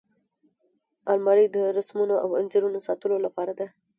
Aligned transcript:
الماري 1.11 1.45
د 1.55 1.57
رسمونو 1.77 2.15
او 2.23 2.29
انځورونو 2.39 2.79
ساتلو 2.87 3.15
لپاره 3.25 3.53
ده 3.59 3.67